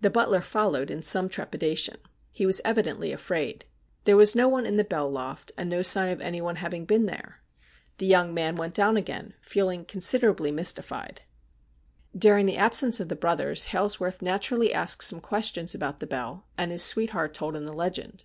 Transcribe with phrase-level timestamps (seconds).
[0.00, 1.96] The butler followed in some trepidation.
[2.30, 3.64] He was evidently afraid.
[4.04, 7.06] There was no one in the bell loft, and no sign of anyone having been
[7.06, 7.40] there.
[7.98, 11.22] The young man went down again, feeling considerably mystified.
[12.14, 15.18] THE BELL OF DOOM 255 During the absence of the brothers, Hailsworth naturally asked some
[15.20, 18.22] questions about the bell, and his sweetheart told him the legend.